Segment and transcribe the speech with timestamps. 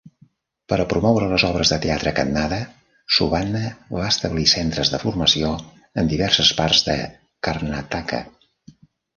[0.71, 2.57] Per a promoure les obres de teatre a Kannada,
[3.17, 3.61] Subbanna
[3.97, 5.53] va establir centres de formació
[6.03, 6.97] en diverses parts de
[7.49, 8.25] Karnataka